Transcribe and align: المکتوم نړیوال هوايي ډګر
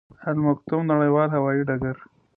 المکتوم 0.29 0.81
نړیوال 0.91 1.29
هوايي 1.35 1.61
ډګر 1.67 1.97